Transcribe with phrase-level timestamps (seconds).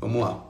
[0.00, 0.42] Vamos lá.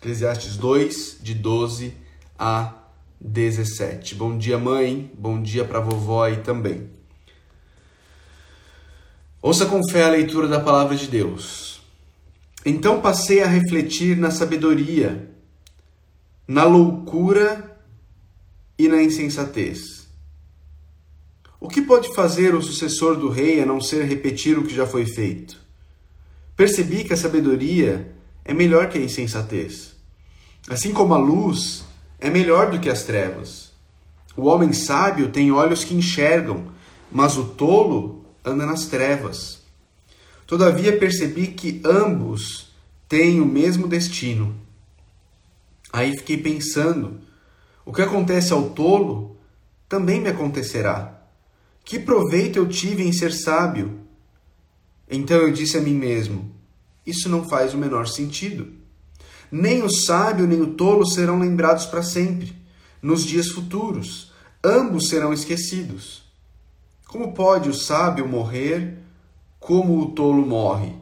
[0.00, 1.92] Eclesiastes 2, de 12
[2.38, 2.72] a
[3.20, 4.14] 17.
[4.14, 5.10] Bom dia, mãe.
[5.18, 6.88] Bom dia para vovó aí também.
[9.40, 11.82] Ouça com fé a leitura da palavra de Deus.
[12.64, 15.28] Então passei a refletir na sabedoria,
[16.46, 17.76] na loucura
[18.78, 20.06] e na insensatez.
[21.58, 24.86] O que pode fazer o sucessor do rei a não ser repetir o que já
[24.86, 25.60] foi feito?
[26.54, 29.94] Percebi que a sabedoria é melhor que a insensatez.
[30.68, 31.84] Assim como a luz
[32.20, 33.72] é melhor do que as trevas.
[34.36, 36.66] O homem sábio tem olhos que enxergam,
[37.10, 39.60] mas o tolo anda nas trevas.
[40.46, 42.72] Todavia percebi que ambos
[43.08, 44.54] têm o mesmo destino.
[45.92, 47.20] Aí fiquei pensando:
[47.84, 49.36] o que acontece ao tolo
[49.88, 51.20] também me acontecerá.
[51.84, 54.00] Que proveito eu tive em ser sábio?
[55.10, 56.50] Então eu disse a mim mesmo:
[57.06, 58.72] isso não faz o menor sentido.
[59.50, 62.56] Nem o sábio nem o tolo serão lembrados para sempre.
[63.02, 64.32] Nos dias futuros,
[64.64, 66.22] ambos serão esquecidos.
[67.06, 68.98] Como pode o sábio morrer
[69.58, 70.94] como o tolo morre?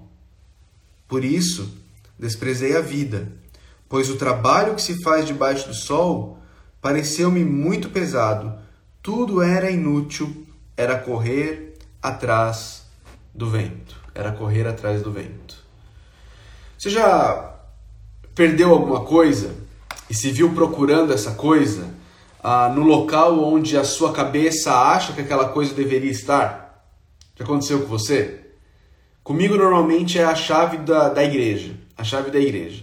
[1.07, 1.77] Por isso,
[2.19, 3.31] desprezei a vida,
[3.89, 6.39] pois o trabalho que se faz debaixo do sol
[6.81, 8.59] pareceu-me muito pesado.
[9.03, 12.85] Tudo era inútil, era correr atrás
[13.35, 14.01] do vento.
[14.15, 15.60] Era correr atrás do vento.
[16.81, 17.57] Você já
[18.35, 19.55] perdeu alguma coisa
[20.09, 21.91] e se viu procurando essa coisa
[22.43, 26.83] ah, no local onde a sua cabeça acha que aquela coisa deveria estar?
[27.37, 28.47] Já aconteceu com você?
[29.23, 31.75] Comigo normalmente é a chave da, da igreja.
[31.99, 32.83] A chave da igreja.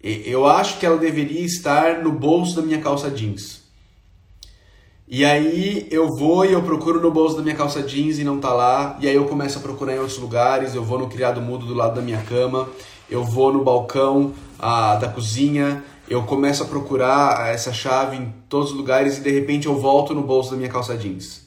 [0.00, 3.60] E, eu acho que ela deveria estar no bolso da minha calça jeans.
[5.08, 8.38] E aí eu vou e eu procuro no bolso da minha calça jeans e não
[8.38, 8.96] tá lá.
[9.00, 10.76] E aí eu começo a procurar em outros lugares.
[10.76, 12.68] Eu vou no criado mudo do lado da minha cama
[13.10, 18.70] eu vou no balcão ah, da cozinha, eu começo a procurar essa chave em todos
[18.70, 21.42] os lugares e de repente eu volto no bolso da minha calça jeans.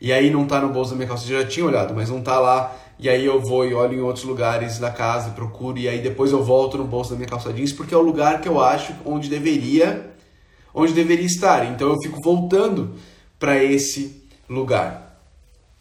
[0.00, 2.10] E aí não tá no bolso da minha calça jeans, eu já tinha olhado, mas
[2.10, 2.74] não tá lá.
[2.98, 6.30] E aí eu vou e olho em outros lugares da casa, procuro e aí depois
[6.30, 8.94] eu volto no bolso da minha calça jeans porque é o lugar que eu acho
[9.04, 10.14] onde deveria
[10.74, 11.64] onde deveria estar.
[11.70, 12.94] Então eu fico voltando
[13.38, 15.20] para esse lugar.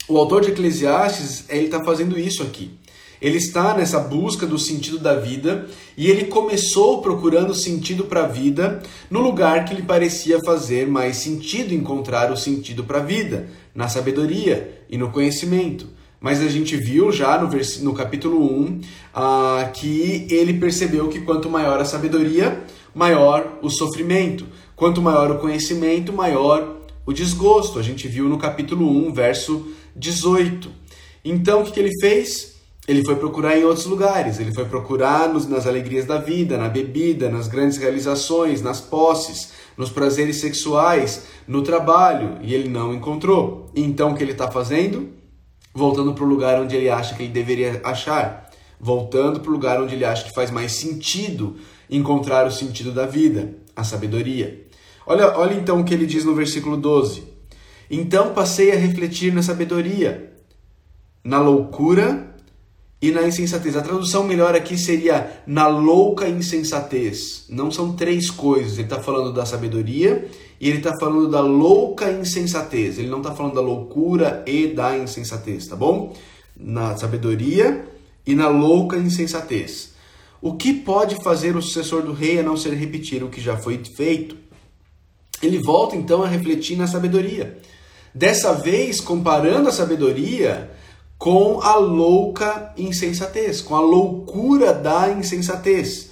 [0.07, 2.77] O autor de Eclesiastes, ele está fazendo isso aqui.
[3.23, 8.27] Ele está nessa busca do sentido da vida e ele começou procurando sentido para a
[8.27, 13.47] vida no lugar que lhe parecia fazer mais sentido encontrar o sentido para a vida,
[13.73, 15.87] na sabedoria e no conhecimento.
[16.19, 17.79] Mas a gente viu já no, vers...
[17.79, 18.81] no capítulo 1
[19.13, 22.61] ah, que ele percebeu que quanto maior a sabedoria,
[22.93, 24.45] maior o sofrimento.
[24.75, 27.79] Quanto maior o conhecimento, maior o desgosto.
[27.79, 30.69] A gente viu no capítulo 1, verso 18.
[31.23, 32.52] Então o que, que ele fez?
[32.85, 36.67] Ele foi procurar em outros lugares, ele foi procurar nos, nas alegrias da vida, na
[36.67, 43.71] bebida, nas grandes realizações, nas posses, nos prazeres sexuais, no trabalho, e ele não encontrou.
[43.73, 45.09] Então o que ele está fazendo?
[45.73, 49.81] Voltando para o lugar onde ele acha que ele deveria achar, voltando para o lugar
[49.81, 51.55] onde ele acha que faz mais sentido
[51.89, 54.67] encontrar o sentido da vida, a sabedoria.
[55.07, 57.23] Olha, olha então o que ele diz no versículo 12.
[57.89, 60.33] Então passei a refletir na sabedoria,
[61.23, 62.32] na loucura
[63.03, 63.75] e na insensatez.
[63.75, 67.43] A tradução melhor aqui seria na louca insensatez.
[67.49, 68.75] Não são três coisas.
[68.75, 70.25] Ele está falando da sabedoria
[70.57, 72.97] e ele está falando da louca insensatez.
[72.97, 76.15] Ele não está falando da loucura e da insensatez, tá bom?
[76.55, 77.85] Na sabedoria
[78.25, 79.91] e na louca insensatez.
[80.41, 83.57] O que pode fazer o sucessor do rei a não ser repetir o que já
[83.57, 84.37] foi feito?
[85.41, 87.57] Ele volta então a refletir na sabedoria.
[88.15, 90.71] Dessa vez, comparando a sabedoria
[91.23, 96.09] com a louca insensatez, com a loucura da insensatez.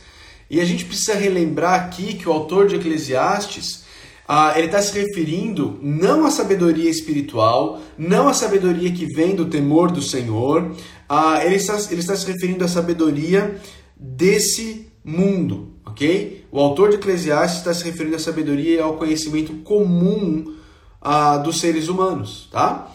[0.50, 3.84] E a gente precisa relembrar aqui que o autor de Eclesiastes
[4.26, 9.48] ah, ele está se referindo não à sabedoria espiritual, não à sabedoria que vem do
[9.48, 10.72] temor do Senhor,
[11.10, 13.60] ah, ele, está, ele está se referindo à sabedoria
[13.98, 16.46] desse mundo, ok?
[16.50, 20.56] O autor de Eclesiastes está se referindo à sabedoria e ao conhecimento comum
[21.02, 22.88] ah, dos seres humanos, tá?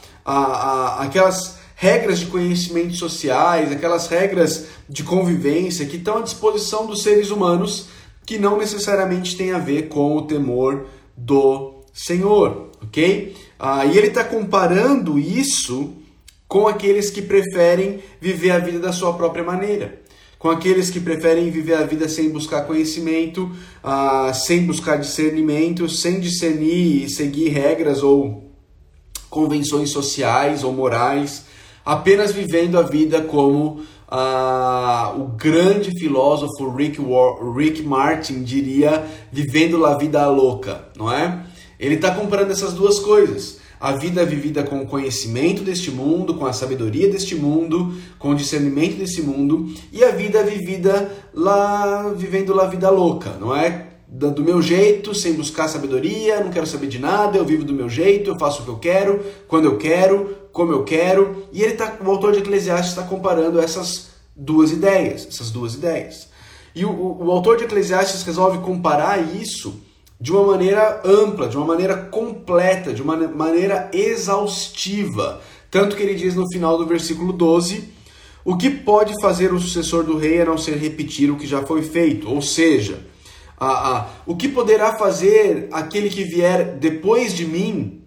[0.98, 7.30] aquelas regras de conhecimentos sociais, aquelas regras de convivência que estão à disposição dos seres
[7.30, 7.88] humanos
[8.24, 10.86] que não necessariamente tem a ver com o temor
[11.16, 13.36] do Senhor, ok?
[13.58, 15.94] Ah, e ele está comparando isso
[16.48, 20.00] com aqueles que preferem viver a vida da sua própria maneira,
[20.38, 23.50] com aqueles que preferem viver a vida sem buscar conhecimento,
[23.84, 28.50] ah, sem buscar discernimento, sem discernir e seguir regras ou
[29.30, 31.45] convenções sociais ou morais,
[31.86, 39.86] apenas vivendo a vida como ah, o grande filósofo Rick, War Rick Martin diria vivendo
[39.86, 41.44] a vida louca, não é?
[41.78, 43.64] Ele está comparando essas duas coisas.
[43.78, 48.34] A vida vivida com o conhecimento deste mundo, com a sabedoria deste mundo, com o
[48.34, 53.88] discernimento desse mundo, e a vida vivida lá, vivendo lá a vida louca, não é?
[54.08, 57.88] Do meu jeito, sem buscar sabedoria, não quero saber de nada, eu vivo do meu
[57.88, 61.46] jeito, eu faço o que eu quero, quando eu quero, como eu quero.
[61.52, 66.28] E ele tá, o autor de Eclesiastes está comparando essas duas ideias, essas duas ideias.
[66.74, 69.82] E o, o, o autor de Eclesiastes resolve comparar isso
[70.18, 75.42] de uma maneira ampla, de uma maneira completa, de uma maneira exaustiva.
[75.70, 77.92] Tanto que ele diz no final do versículo 12:
[78.42, 81.62] O que pode fazer o sucessor do rei a não ser repetir o que já
[81.62, 82.30] foi feito?
[82.30, 83.00] Ou seja,
[83.58, 88.05] a, a, o que poderá fazer aquele que vier depois de mim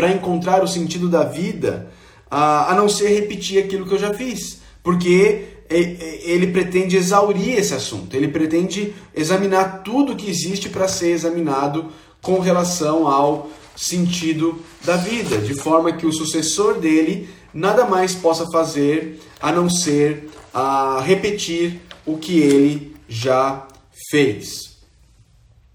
[0.00, 1.90] para encontrar o sentido da vida,
[2.30, 4.62] a, não ser repetir aquilo que eu já fiz?
[4.82, 11.92] Porque ele pretende exaurir esse assunto, ele pretende examinar tudo que existe para ser examinado
[12.22, 18.46] com relação ao sentido da vida, de forma que o sucessor dele nada mais possa
[18.50, 23.68] fazer a não ser a repetir o que ele já
[24.10, 24.78] fez.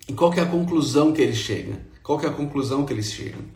[0.09, 1.79] E qual é a conclusão que ele chega?
[2.01, 3.54] Qual é a conclusão que eles chegam?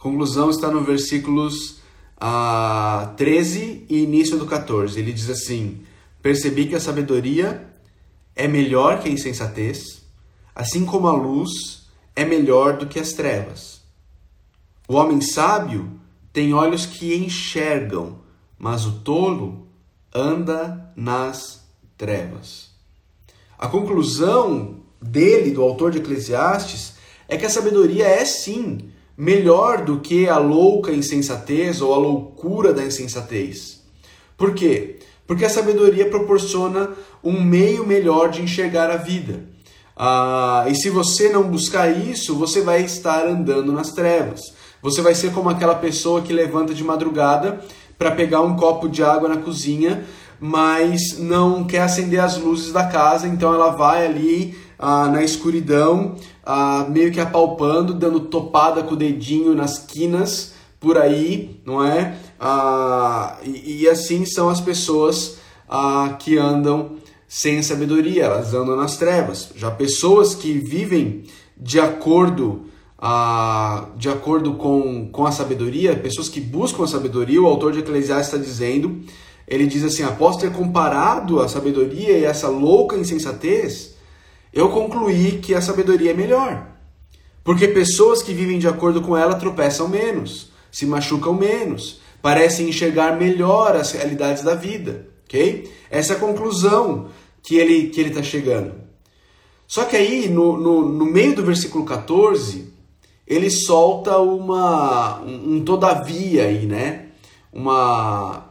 [0.00, 1.78] Conclusão está no versículos
[2.18, 4.98] a 13 e início do 14.
[4.98, 5.82] Ele diz assim:
[6.22, 7.70] Percebi que a sabedoria
[8.34, 10.02] é melhor que a insensatez,
[10.54, 11.86] assim como a luz
[12.16, 13.82] é melhor do que as trevas.
[14.88, 16.00] O homem sábio
[16.32, 18.20] tem olhos que enxergam,
[18.58, 19.66] mas o tolo
[20.14, 21.66] anda nas
[21.98, 22.70] trevas.
[23.58, 26.94] A conclusão dele, do autor de Eclesiastes,
[27.28, 32.72] é que a sabedoria é sim melhor do que a louca insensatez ou a loucura
[32.72, 33.80] da insensatez.
[34.36, 34.98] Por quê?
[35.26, 36.90] Porque a sabedoria proporciona
[37.22, 39.44] um meio melhor de enxergar a vida.
[39.96, 44.54] Ah, e se você não buscar isso, você vai estar andando nas trevas.
[44.82, 47.60] Você vai ser como aquela pessoa que levanta de madrugada
[47.98, 50.04] para pegar um copo de água na cozinha,
[50.40, 56.16] mas não quer acender as luzes da casa, então ela vai ali ah, na escuridão,
[56.44, 62.16] ah, meio que apalpando, dando topada com o dedinho nas quinas por aí, não é?
[62.38, 65.38] Ah, e, e, assim são as pessoas
[65.68, 66.92] ah, que andam
[67.28, 69.50] sem sabedoria, elas andam nas trevas.
[69.54, 71.24] Já pessoas que vivem
[71.56, 72.64] de acordo
[73.02, 77.78] ah, de acordo com, com a sabedoria, pessoas que buscam a sabedoria, o autor de
[77.78, 79.00] Eclesiastes está dizendo,
[79.48, 83.89] ele diz assim, após ter comparado a sabedoria e essa louca insensatez,
[84.52, 86.66] eu concluí que a sabedoria é melhor.
[87.42, 93.18] Porque pessoas que vivem de acordo com ela tropeçam menos, se machucam menos, parecem enxergar
[93.18, 95.70] melhor as realidades da vida, ok?
[95.90, 97.08] Essa é a conclusão
[97.42, 98.74] que ele que ele está chegando.
[99.66, 102.72] Só que aí, no, no, no, meio do versículo 14,
[103.26, 107.06] ele solta uma, um, um todavia aí, né?
[107.52, 108.46] Uma,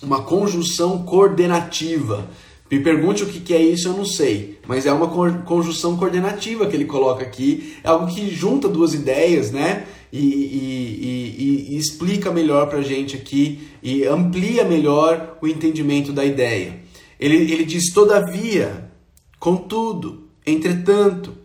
[0.00, 2.28] uma conjunção coordenativa
[2.72, 4.51] me pergunte o que é isso, eu não sei.
[4.66, 5.08] Mas é uma
[5.42, 7.76] conjunção coordenativa que ele coloca aqui.
[7.82, 9.86] É algo que junta duas ideias, né?
[10.12, 16.12] E, e, e, e explica melhor para a gente aqui e amplia melhor o entendimento
[16.12, 16.80] da ideia.
[17.18, 18.90] Ele, ele diz: todavia,
[19.38, 21.36] contudo, entretanto,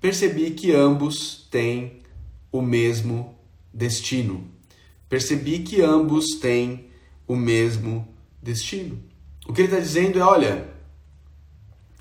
[0.00, 2.00] percebi que ambos têm
[2.50, 3.36] o mesmo
[3.72, 4.44] destino.
[5.08, 6.86] Percebi que ambos têm
[7.26, 8.08] o mesmo
[8.42, 8.98] destino.
[9.46, 10.71] O que ele está dizendo é: olha,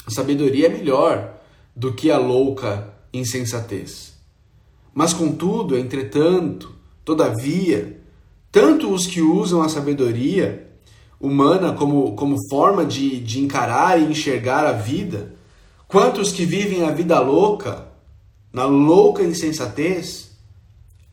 [0.05, 1.41] a sabedoria é melhor
[1.75, 4.13] do que a louca insensatez.
[4.93, 6.73] Mas, contudo, entretanto,
[7.05, 8.01] todavia,
[8.51, 10.69] tanto os que usam a sabedoria
[11.19, 15.35] humana como, como forma de, de encarar e enxergar a vida,
[15.87, 17.87] quanto os que vivem a vida louca,
[18.51, 20.31] na louca insensatez,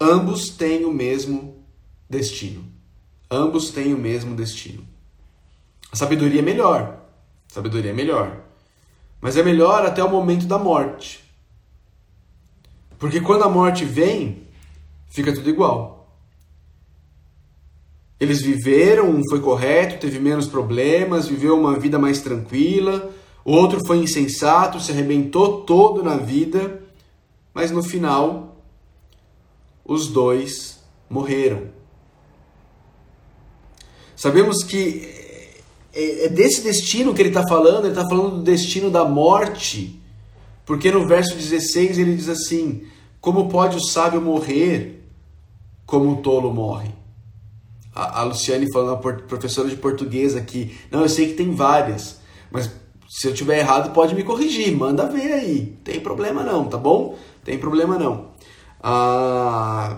[0.00, 1.62] ambos têm o mesmo
[2.08, 2.64] destino.
[3.30, 4.82] Ambos têm o mesmo destino.
[5.92, 7.04] A sabedoria é melhor.
[7.50, 8.47] A sabedoria é melhor.
[9.20, 11.24] Mas é melhor até o momento da morte.
[12.98, 14.42] Porque quando a morte vem,
[15.08, 15.98] fica tudo igual.
[18.20, 23.12] Eles viveram, um foi correto, teve menos problemas, viveu uma vida mais tranquila.
[23.44, 26.82] O outro foi insensato, se arrebentou todo na vida,
[27.54, 28.56] mas no final
[29.84, 31.70] os dois morreram.
[34.16, 35.27] Sabemos que
[35.98, 40.00] é, é desse destino que ele está falando, ele está falando do destino da morte,
[40.64, 42.82] porque no verso 16 ele diz assim:
[43.20, 45.04] Como pode o sábio morrer
[45.86, 46.98] como o tolo morre?
[47.98, 50.78] a, a Luciane falando, a professora de português aqui.
[50.90, 52.70] Não, eu sei que tem várias, mas
[53.08, 55.76] se eu tiver errado, pode me corrigir, manda ver aí.
[55.82, 57.18] Tem problema não, tá bom?
[57.44, 58.28] Tem problema não.
[58.80, 59.96] Ah,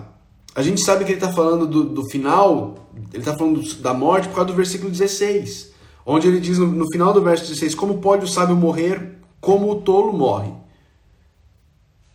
[0.55, 4.27] a gente sabe que ele está falando do, do, final, ele está falando da morte
[4.29, 5.70] por causa do versículo 16,
[6.05, 9.71] onde ele diz no, no final do verso 16: Como pode o sábio morrer como
[9.71, 10.53] o tolo morre?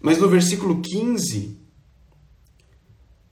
[0.00, 1.58] Mas no versículo 15,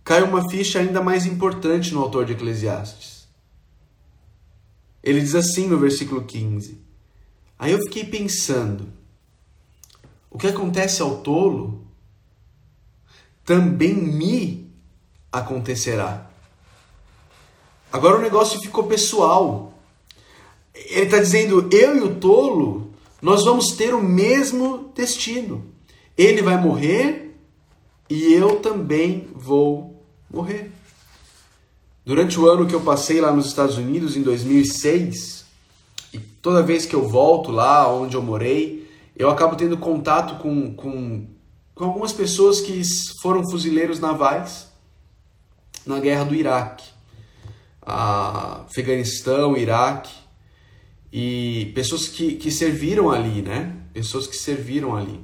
[0.03, 3.29] cai uma ficha ainda mais importante no autor de Eclesiastes.
[5.03, 6.81] Ele diz assim no versículo 15:
[7.59, 8.89] Aí eu fiquei pensando,
[10.31, 11.85] o que acontece ao tolo
[13.45, 14.73] também me
[15.31, 16.31] acontecerá.
[17.93, 19.74] Agora o negócio ficou pessoal.
[20.75, 22.91] Ele está dizendo, eu e o tolo,
[23.23, 25.65] nós vamos ter o mesmo destino.
[26.19, 27.37] Ele vai morrer
[28.11, 30.71] e eu também vou morrer.
[32.05, 35.45] Durante o ano que eu passei lá nos Estados Unidos, em 2006,
[36.13, 40.75] e toda vez que eu volto lá onde eu morei, eu acabo tendo contato com,
[40.75, 41.27] com,
[41.75, 42.83] com algumas pessoas que
[43.23, 44.69] foram fuzileiros navais
[45.87, 46.85] na guerra do Iraque.
[47.81, 50.13] Afeganistão, Iraque,
[51.17, 53.73] e pessoas que, que serviram ali, né?
[53.93, 55.21] Pessoas que serviram ali.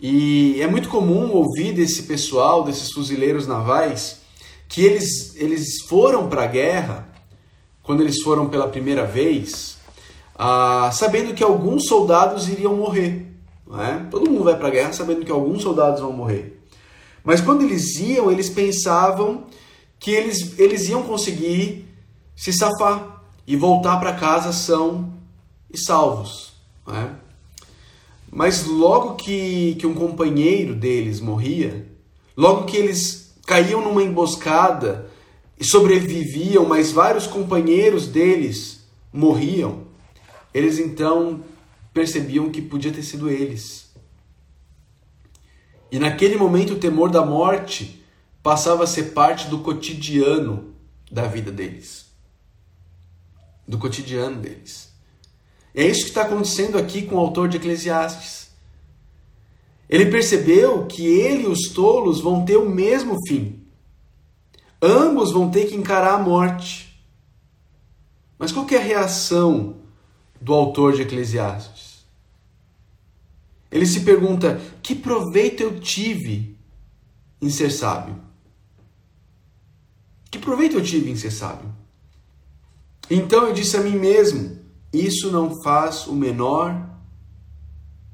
[0.00, 4.22] E é muito comum ouvir desse pessoal, desses fuzileiros navais,
[4.68, 7.08] que eles, eles foram para a guerra,
[7.84, 9.78] quando eles foram pela primeira vez,
[10.34, 13.28] ah, sabendo que alguns soldados iriam morrer.
[13.78, 14.10] É?
[14.10, 16.60] Todo mundo vai para a guerra sabendo que alguns soldados vão morrer.
[17.22, 19.44] Mas quando eles iam, eles pensavam
[20.00, 21.86] que eles, eles iam conseguir
[22.34, 23.19] se safar
[23.50, 25.12] e voltar para casa são
[25.68, 26.52] e salvos.
[26.86, 27.10] É?
[28.30, 31.84] Mas logo que, que um companheiro deles morria,
[32.36, 35.10] logo que eles caíam numa emboscada
[35.58, 39.82] e sobreviviam, mas vários companheiros deles morriam,
[40.54, 41.42] eles então
[41.92, 43.92] percebiam que podia ter sido eles.
[45.90, 48.00] E naquele momento o temor da morte
[48.44, 50.72] passava a ser parte do cotidiano
[51.10, 52.09] da vida deles.
[53.70, 54.90] Do cotidiano deles.
[55.72, 58.50] É isso que está acontecendo aqui com o autor de Eclesiastes.
[59.88, 63.64] Ele percebeu que ele e os tolos vão ter o mesmo fim.
[64.82, 67.00] Ambos vão ter que encarar a morte.
[68.36, 69.76] Mas qual é a reação
[70.40, 72.04] do autor de Eclesiastes?
[73.70, 76.58] Ele se pergunta: que proveito eu tive
[77.40, 78.20] em ser sábio?
[80.28, 81.79] Que proveito eu tive em ser sábio?
[83.10, 84.58] Então eu disse a mim mesmo:
[84.92, 86.88] isso não faz o menor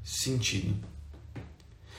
[0.03, 0.75] sentido.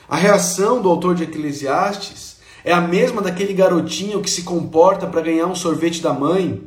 [0.08, 5.20] A reação do autor de Eclesiastes é a mesma daquele garotinho que se comporta para
[5.20, 6.66] ganhar um sorvete da mãe,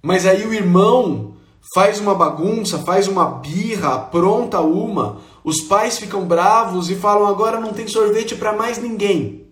[0.00, 1.36] mas aí o irmão
[1.74, 7.58] faz uma bagunça, faz uma birra, apronta uma, os pais ficam bravos e falam agora
[7.58, 9.48] não tem sorvete para mais ninguém.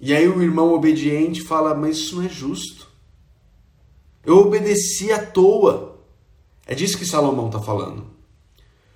[0.00, 2.91] E aí o irmão obediente fala, mas isso não é justo.
[4.24, 5.98] Eu obedeci à toa.
[6.66, 8.06] É disso que Salomão está falando.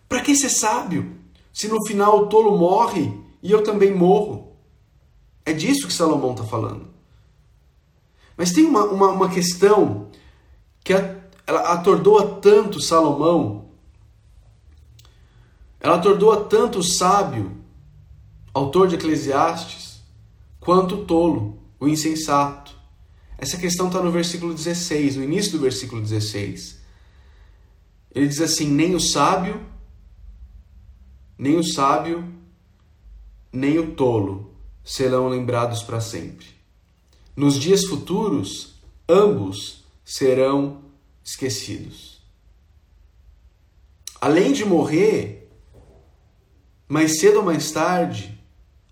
[0.08, 1.16] Para que ser sábio
[1.52, 4.56] se no final o tolo morre e eu também morro?
[5.44, 6.88] É disso que Salomão está falando.
[8.36, 10.10] Mas tem uma, uma, uma questão
[10.84, 11.16] que a,
[11.46, 13.70] ela atordoa tanto Salomão,
[15.80, 17.56] ela atordoa tanto o sábio,
[18.52, 20.02] autor de Eclesiastes,
[20.60, 22.75] quanto o tolo, o insensato.
[23.38, 26.78] Essa questão está no versículo 16, no início do versículo 16.
[28.14, 29.60] Ele diz assim: nem o sábio,
[31.38, 32.32] nem o sábio,
[33.52, 36.46] nem o tolo serão lembrados para sempre.
[37.36, 38.76] Nos dias futuros,
[39.08, 40.82] ambos serão
[41.22, 42.22] esquecidos.
[44.20, 45.50] Além de morrer,
[46.88, 48.40] mais cedo ou mais tarde,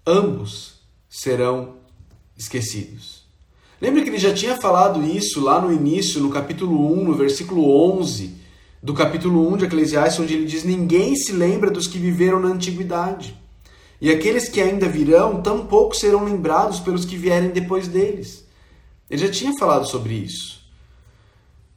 [0.07, 1.79] ambos serão
[2.37, 3.14] esquecidos.
[3.85, 7.69] Lembra que ele já tinha falado isso lá no início, no capítulo 1, no versículo
[7.99, 8.35] 11
[8.83, 12.49] do capítulo 1 de Eclesiastes, onde ele diz: Ninguém se lembra dos que viveram na
[12.49, 13.39] antiguidade.
[14.01, 18.47] E aqueles que ainda virão, tampouco serão lembrados pelos que vierem depois deles.
[19.11, 20.63] Ele já tinha falado sobre isso.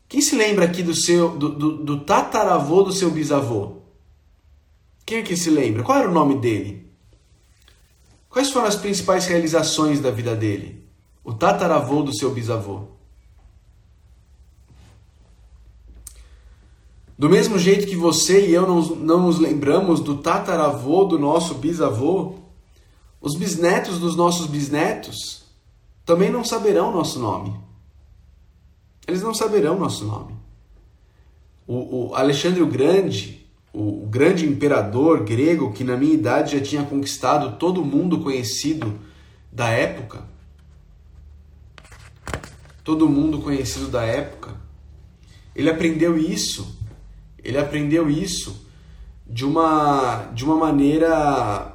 [0.08, 3.80] Quem se lembra aqui do seu do, do, do tataravô do seu bisavô?
[5.06, 5.84] Quem é que se lembra?
[5.84, 6.90] Qual era o nome dele?
[8.30, 10.87] Quais foram as principais realizações da vida dele?
[11.28, 12.84] O tataravô do seu bisavô.
[17.20, 21.56] Do mesmo jeito que você e eu não, não nos lembramos do tataravô do nosso
[21.56, 22.36] bisavô,
[23.20, 25.44] os bisnetos dos nossos bisnetos
[26.06, 27.54] também não saberão nosso nome.
[29.06, 30.34] Eles não saberão nosso nome.
[31.68, 36.64] O, o Alexandre o Grande, o, o grande imperador grego que na minha idade já
[36.64, 38.98] tinha conquistado todo mundo conhecido
[39.52, 40.37] da época,
[42.88, 44.56] todo mundo conhecido da época,
[45.54, 46.80] ele aprendeu isso.
[47.44, 48.66] Ele aprendeu isso
[49.30, 51.74] de uma de uma maneira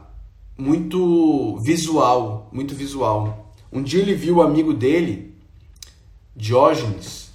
[0.57, 3.53] muito visual, muito visual.
[3.71, 5.35] Um dia ele viu o amigo dele,
[6.35, 7.31] Diógenes,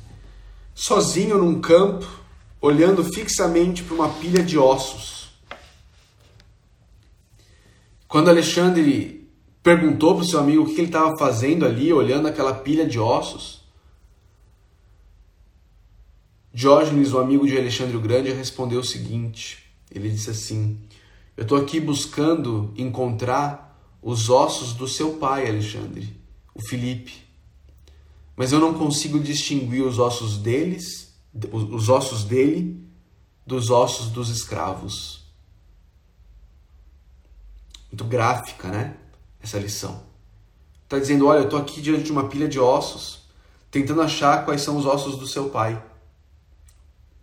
[0.74, 2.08] sozinho num campo,
[2.60, 5.30] olhando fixamente para uma pilha de ossos.
[8.08, 9.30] Quando Alexandre
[9.62, 12.98] perguntou para o seu amigo o que ele estava fazendo ali, olhando aquela pilha de
[12.98, 13.67] ossos,
[16.58, 20.76] Diógenes, o amigo de Alexandre o Grande, respondeu o seguinte: ele disse assim:
[21.38, 26.20] Eu estou aqui buscando encontrar os ossos do seu pai, Alexandre,
[26.56, 27.14] o Felipe.
[28.36, 31.14] Mas eu não consigo distinguir os ossos deles,
[31.52, 32.84] os ossos dele,
[33.46, 35.28] dos ossos dos escravos.
[37.92, 38.98] Muito gráfica, né?
[39.40, 40.02] Essa lição.
[40.86, 43.28] Está dizendo: olha, eu estou aqui diante de uma pilha de ossos,
[43.70, 45.80] tentando achar quais são os ossos do seu pai,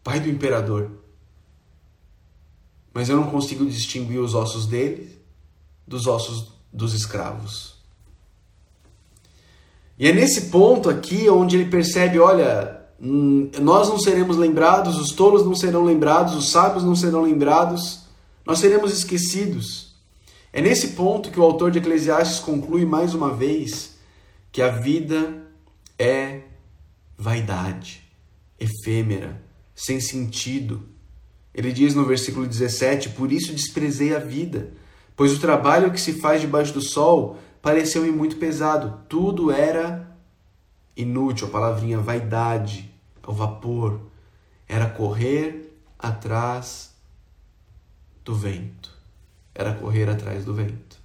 [0.04, 0.90] pai do imperador
[2.94, 5.18] mas eu não consigo distinguir os ossos dele
[5.84, 7.74] dos ossos dos escravos.
[9.98, 15.10] E é nesse ponto aqui onde ele percebe: olha, hum, nós não seremos lembrados, os
[15.10, 18.04] tolos não serão lembrados, os sábios não serão lembrados,
[18.46, 19.92] nós seremos esquecidos.
[20.52, 23.96] É nesse ponto que o autor de Eclesiastes conclui mais uma vez
[24.52, 25.42] que a vida
[25.98, 26.42] é
[27.18, 28.04] vaidade,
[28.58, 29.43] efêmera,
[29.74, 30.88] sem sentido,
[31.54, 34.72] ele diz no versículo 17: Por isso desprezei a vida,
[35.16, 39.00] pois o trabalho que se faz debaixo do sol pareceu-me muito pesado.
[39.08, 40.16] Tudo era
[40.96, 42.92] inútil, a palavrinha vaidade,
[43.26, 44.00] o vapor.
[44.66, 46.92] Era correr atrás
[48.24, 48.90] do vento.
[49.54, 50.98] Era correr atrás do vento.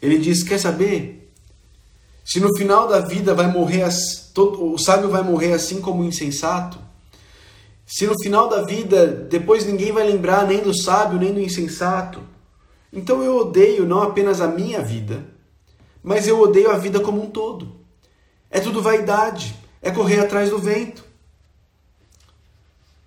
[0.00, 1.32] Ele diz: Quer saber?
[2.24, 3.82] Se no final da vida vai morrer,
[4.36, 6.78] o sábio vai morrer assim como o insensato,
[7.86, 12.22] se no final da vida, depois ninguém vai lembrar nem do sábio nem do insensato,
[12.92, 15.26] então eu odeio não apenas a minha vida,
[16.02, 17.80] mas eu odeio a vida como um todo.
[18.50, 21.04] É tudo vaidade, é correr atrás do vento.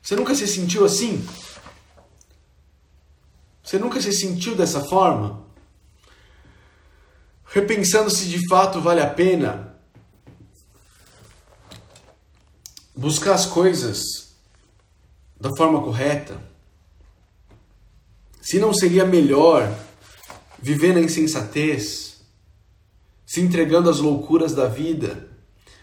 [0.02, 1.26] Você nunca se sentiu assim?
[3.64, 5.44] Você nunca se sentiu dessa forma?
[7.46, 9.75] Repensando se de fato vale a pena
[12.96, 14.36] buscar as coisas
[15.40, 16.40] da forma correta?
[18.42, 19.72] Se não seria melhor
[20.62, 22.22] viver na insensatez,
[23.26, 25.28] se entregando às loucuras da vida,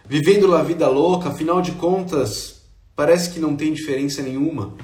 [0.07, 2.63] vivendo a vida louca, afinal de contas,
[2.95, 4.75] parece que não tem diferença nenhuma.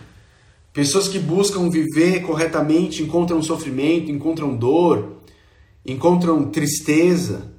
[0.72, 5.18] Pessoas que buscam viver corretamente encontram sofrimento, encontram dor,
[5.84, 7.52] encontram tristeza,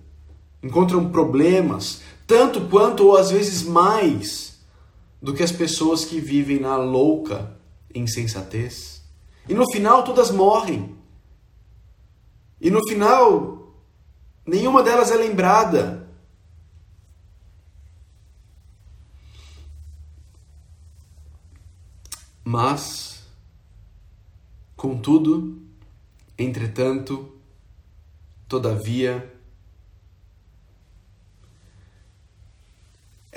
[0.62, 4.49] encontram problemas, tanto quanto ou às vezes mais
[5.22, 7.58] do que as pessoas que vivem na louca
[7.94, 9.04] insensatez.
[9.48, 10.96] E no final todas morrem.
[12.62, 13.74] E no final
[14.46, 16.08] nenhuma delas é lembrada.
[22.44, 23.28] Mas,
[24.76, 25.62] contudo,
[26.36, 27.40] entretanto,
[28.48, 29.39] todavia,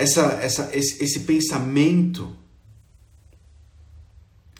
[0.02, 2.36] essa, essa, esse, esse pensamento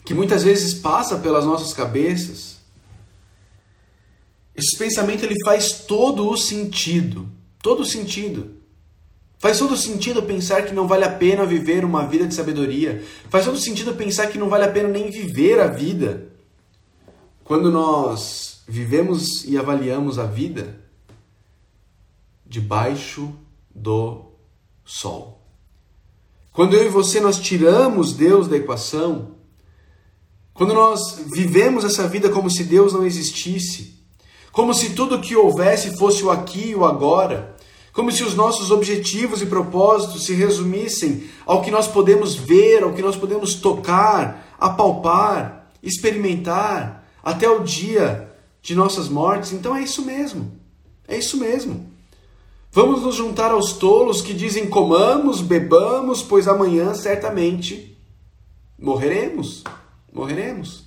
[0.05, 2.59] que muitas vezes passa pelas nossas cabeças,
[4.55, 7.29] esse pensamento ele faz todo o sentido,
[7.61, 8.63] todo o sentido.
[9.39, 13.05] Faz todo sentido pensar que não vale a pena viver uma vida de sabedoria.
[13.29, 16.29] Faz todo sentido pensar que não vale a pena nem viver a vida.
[17.43, 20.79] Quando nós vivemos e avaliamos a vida
[22.47, 23.35] debaixo
[23.75, 24.32] do
[24.85, 25.41] sol.
[26.53, 29.37] Quando eu e você nós tiramos Deus da equação,
[30.53, 34.03] quando nós vivemos essa vida como se Deus não existisse,
[34.51, 37.57] como se tudo que houvesse fosse o aqui e o agora,
[37.93, 42.93] como se os nossos objetivos e propósitos se resumissem ao que nós podemos ver, ao
[42.93, 49.53] que nós podemos tocar, apalpar, experimentar, até o dia de nossas mortes.
[49.53, 50.53] Então é isso mesmo.
[51.07, 51.92] É isso mesmo.
[52.75, 57.99] Vamos nos juntar aos tolos que dizem: comamos, bebamos, pois amanhã certamente
[58.79, 59.63] morreremos.
[60.11, 60.87] Morreremos.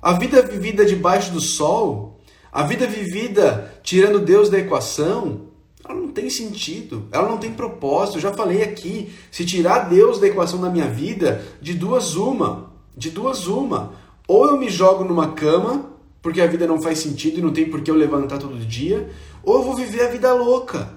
[0.00, 2.20] A vida vivida debaixo do sol,
[2.52, 5.48] a vida vivida tirando Deus da equação,
[5.84, 8.18] ela não tem sentido, ela não tem propósito.
[8.18, 12.70] Eu já falei aqui, se tirar Deus da equação da minha vida, de duas uma,
[12.96, 13.94] de duas uma,
[14.28, 15.90] ou eu me jogo numa cama,
[16.22, 19.10] porque a vida não faz sentido e não tem por que eu levantar todo dia,
[19.42, 20.95] ou eu vou viver a vida louca.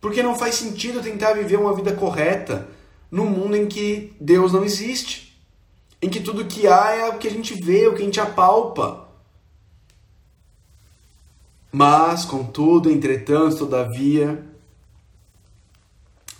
[0.00, 2.68] Porque não faz sentido tentar viver uma vida correta
[3.10, 5.36] num mundo em que Deus não existe.
[6.00, 8.20] Em que tudo que há é o que a gente vê, o que a gente
[8.20, 9.08] apalpa.
[11.72, 14.44] Mas, contudo, entretanto, todavia,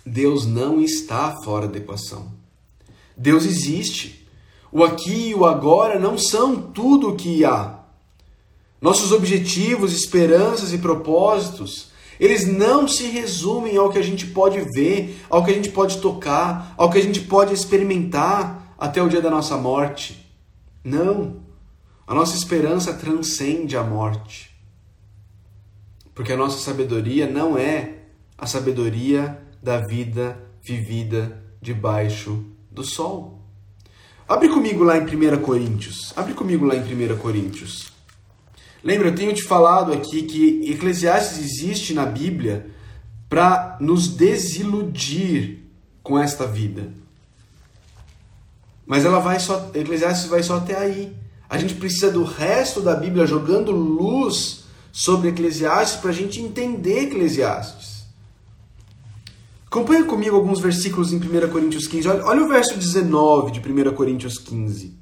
[0.05, 2.31] Deus não está fora da equação.
[3.15, 4.27] Deus existe.
[4.71, 7.79] O aqui e o agora não são tudo o que há.
[8.81, 11.88] Nossos objetivos, esperanças e propósitos,
[12.19, 15.99] eles não se resumem ao que a gente pode ver, ao que a gente pode
[15.99, 20.29] tocar, ao que a gente pode experimentar até o dia da nossa morte.
[20.83, 21.37] Não.
[22.05, 24.49] A nossa esperança transcende a morte.
[26.13, 27.99] Porque a nossa sabedoria não é
[28.37, 33.39] a sabedoria da vida vivida debaixo do sol.
[34.27, 36.13] Abre comigo lá em 1 Coríntios.
[36.15, 37.88] Abre comigo lá em 1 Coríntios.
[38.83, 42.67] Lembra, eu tenho te falado aqui que Eclesiastes existe na Bíblia
[43.27, 45.59] para nos desiludir
[46.01, 46.91] com esta vida.
[48.85, 51.15] Mas ela vai só, Eclesiastes vai só até aí.
[51.49, 57.03] A gente precisa do resto da Bíblia jogando luz sobre Eclesiastes para a gente entender
[57.03, 58.05] Eclesiastes.
[59.67, 62.07] Acompanha comigo alguns versículos em 1 Coríntios 15.
[62.07, 64.97] Olha, olha o verso 19 de 1 Coríntios 15.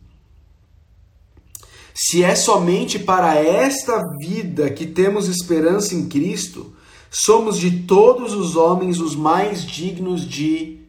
[1.99, 6.75] Se é somente para esta vida que temos esperança em Cristo,
[7.09, 10.79] somos de todos os homens os mais dignos de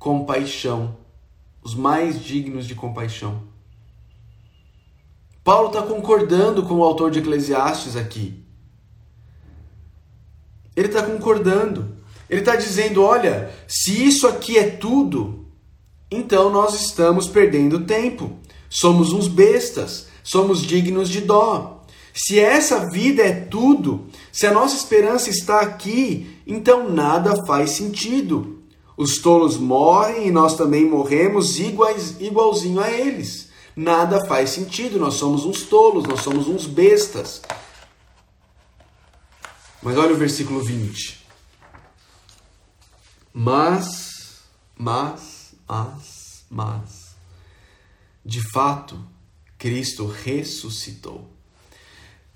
[0.00, 0.96] compaixão.
[1.62, 3.42] Os mais dignos de compaixão.
[5.44, 8.42] Paulo está concordando com o autor de Eclesiastes aqui.
[10.74, 11.96] Ele está concordando.
[12.28, 15.46] Ele está dizendo: olha, se isso aqui é tudo,
[16.10, 18.36] então nós estamos perdendo tempo.
[18.68, 21.84] Somos uns bestas, somos dignos de dó.
[22.12, 28.62] Se essa vida é tudo, se a nossa esperança está aqui, então nada faz sentido.
[28.96, 34.98] Os tolos morrem e nós também morremos iguais, igualzinho a eles nada faz sentido.
[34.98, 37.40] Nós somos uns tolos, nós somos uns bestas.
[39.80, 41.24] Mas olha o versículo 20.
[43.32, 44.42] Mas,
[44.76, 47.16] mas, mas, mas,
[48.24, 48.98] de fato,
[49.58, 51.28] Cristo ressuscitou.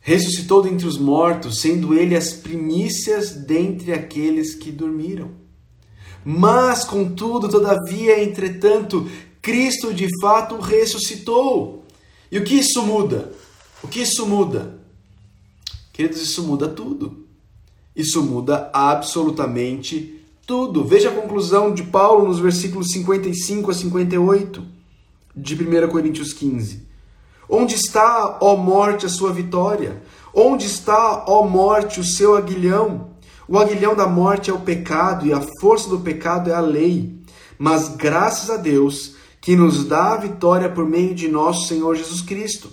[0.01, 5.31] Ressuscitou dentre os mortos, sendo ele as primícias dentre aqueles que dormiram.
[6.25, 9.09] Mas, contudo, todavia, entretanto,
[9.41, 11.85] Cristo de fato ressuscitou.
[12.31, 13.33] E o que isso muda?
[13.83, 14.81] O que isso muda?
[15.93, 17.27] Queridos, isso muda tudo.
[17.95, 20.85] Isso muda absolutamente tudo.
[20.85, 24.65] Veja a conclusão de Paulo nos versículos 55 a 58
[25.37, 26.92] de 1 Coríntios 15.
[27.55, 30.03] Onde está, ó morte, a sua vitória?
[30.33, 33.11] Onde está, ó morte, o seu aguilhão?
[33.47, 37.21] O aguilhão da morte é o pecado e a força do pecado é a lei.
[37.59, 42.23] Mas graças a Deus que nos dá a vitória por meio de nosso Senhor Jesus
[42.23, 42.71] Cristo.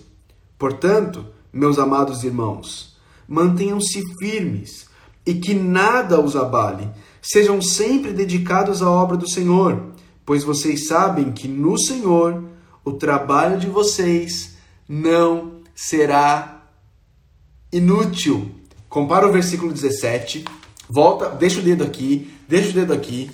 [0.58, 2.96] Portanto, meus amados irmãos,
[3.28, 4.88] mantenham-se firmes
[5.26, 6.90] e que nada os abale.
[7.22, 9.88] Sejam sempre dedicados à obra do Senhor,
[10.26, 12.46] pois vocês sabem que no Senhor
[12.86, 14.58] o trabalho de vocês
[14.90, 16.68] não será
[17.72, 18.50] inútil.
[18.90, 20.44] Compara o versículo 17,
[20.90, 23.30] volta, deixa o dedo aqui, deixa o dedo aqui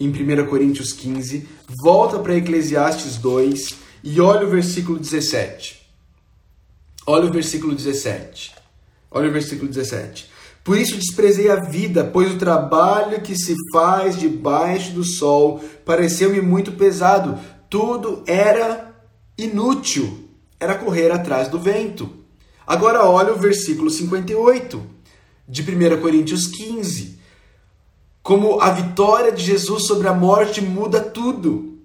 [0.00, 1.46] em 1 Coríntios 15,
[1.82, 5.84] volta para Eclesiastes 2 e olha o versículo 17.
[7.06, 8.54] Olha o versículo 17.
[9.10, 10.30] Olha o versículo 17.
[10.64, 16.40] Por isso desprezei a vida, pois o trabalho que se faz debaixo do sol pareceu-me
[16.40, 17.38] muito pesado.
[17.68, 18.94] Tudo era
[19.36, 20.23] inútil,
[20.64, 22.10] era correr atrás do vento.
[22.66, 24.82] Agora olha o versículo 58
[25.46, 27.14] de 1 Coríntios 15
[28.24, 31.78] como a vitória de Jesus sobre a morte muda tudo.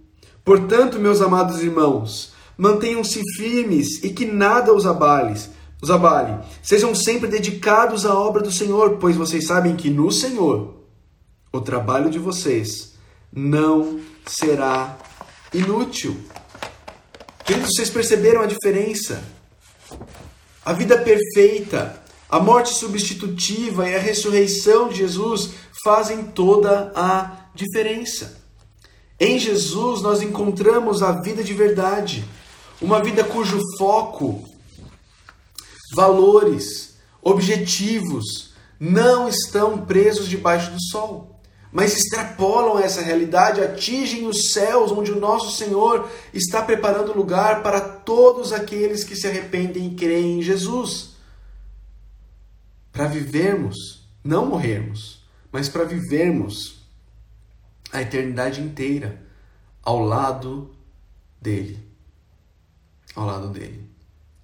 [0.46, 5.38] Portanto, meus amados irmãos, mantenham-se firmes e que nada os abale.
[5.82, 6.42] Os abale.
[6.64, 10.76] Sejam sempre dedicados à obra do Senhor, pois vocês sabem que no Senhor
[11.52, 12.94] o trabalho de vocês
[13.34, 14.98] não será
[15.54, 16.16] inútil.
[17.50, 19.24] Queridos, vocês perceberam a diferença?
[20.64, 28.40] A vida perfeita, a morte substitutiva e a ressurreição de Jesus fazem toda a diferença.
[29.20, 32.24] Em Jesus nós encontramos a vida de verdade,
[32.80, 34.48] uma vida cujo foco,
[35.96, 41.29] valores, objetivos não estão presos debaixo do sol,
[41.72, 47.80] mas extrapolam essa realidade, atingem os céus, onde o nosso Senhor está preparando lugar para
[47.80, 51.12] todos aqueles que se arrependem e creem em Jesus.
[52.92, 56.80] Para vivermos, não morrermos, mas para vivermos
[57.92, 59.22] a eternidade inteira
[59.84, 60.72] ao lado
[61.40, 61.88] dele.
[63.16, 63.88] Ao lado dele.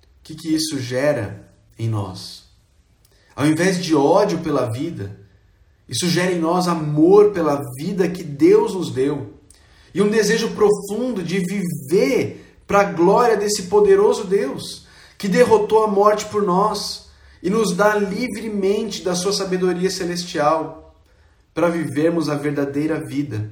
[0.03, 2.45] O que, que isso gera em nós?
[3.35, 5.24] Ao invés de ódio pela vida,
[5.87, 9.33] isso gera em nós amor pela vida que Deus nos deu.
[9.93, 14.85] E um desejo profundo de viver para a glória desse poderoso Deus
[15.17, 17.09] que derrotou a morte por nós
[17.41, 20.95] e nos dá livremente da sua sabedoria celestial
[21.53, 23.49] para vivermos a verdadeira vida,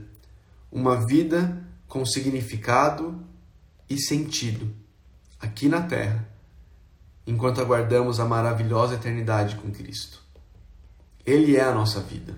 [0.72, 3.24] uma vida com significado
[3.90, 4.70] e sentido.
[5.40, 6.28] Aqui na terra
[7.26, 10.23] enquanto aguardamos a maravilhosa eternidade com Cristo.
[11.26, 12.36] Ele é a nossa vida.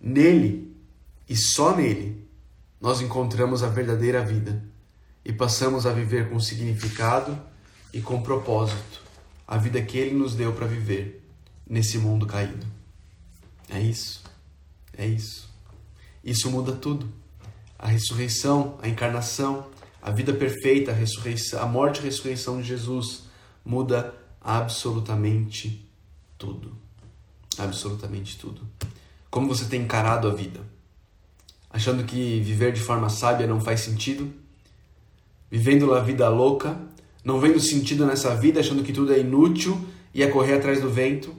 [0.00, 0.76] Nele
[1.28, 2.28] e só nele
[2.80, 4.62] nós encontramos a verdadeira vida
[5.24, 7.38] e passamos a viver com significado
[7.92, 9.02] e com propósito
[9.46, 11.26] a vida que ele nos deu para viver
[11.66, 12.66] nesse mundo caído.
[13.68, 14.22] É isso.
[14.96, 15.48] É isso.
[16.22, 17.08] Isso muda tudo.
[17.78, 19.66] A ressurreição, a encarnação,
[20.00, 23.24] a vida perfeita, a ressurreição, a morte e a ressurreição de Jesus
[23.64, 25.88] muda absolutamente
[26.36, 26.83] tudo.
[27.58, 28.62] Absolutamente tudo.
[29.30, 30.60] Como você tem encarado a vida?
[31.70, 34.32] Achando que viver de forma sábia não faz sentido?
[35.50, 36.78] Vivendo a vida louca,
[37.24, 40.90] não vendo sentido nessa vida, achando que tudo é inútil e é correr atrás do
[40.90, 41.34] vento?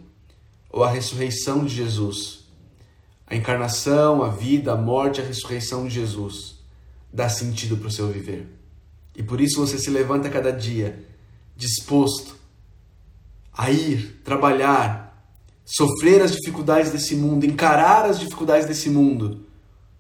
[0.70, 2.46] Ou a ressurreição de Jesus?
[3.28, 6.56] A encarnação, a vida, a morte, a ressurreição de Jesus
[7.12, 8.46] dá sentido para o seu viver.
[9.16, 11.02] E por isso você se levanta cada dia
[11.56, 12.36] disposto
[13.54, 15.05] a ir trabalhar,
[15.66, 19.46] sofrer as dificuldades desse mundo, encarar as dificuldades desse mundo,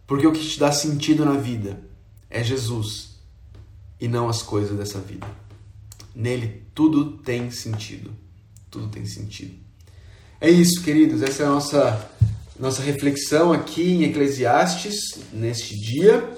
[0.05, 1.81] porque o que te dá sentido na vida
[2.29, 3.15] é Jesus
[3.99, 5.27] e não as coisas dessa vida.
[6.13, 8.11] Nele tudo tem sentido.
[8.69, 9.55] Tudo tem sentido.
[10.39, 11.21] É isso, queridos.
[11.21, 12.11] Essa é a nossa,
[12.59, 14.95] nossa reflexão aqui em Eclesiastes
[15.33, 16.37] neste dia.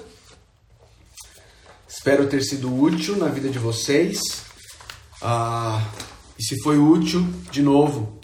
[1.88, 4.20] Espero ter sido útil na vida de vocês.
[5.20, 5.84] Ah,
[6.38, 8.17] e se foi útil, de novo,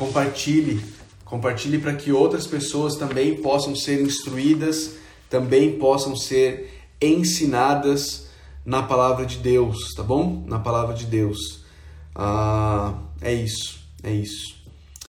[0.00, 0.82] compartilhe.
[1.26, 4.94] Compartilhe para que outras pessoas também possam ser instruídas,
[5.28, 8.28] também possam ser ensinadas
[8.64, 10.42] na palavra de Deus, tá bom?
[10.46, 11.64] Na palavra de Deus.
[12.14, 14.59] Ah, é isso, é isso.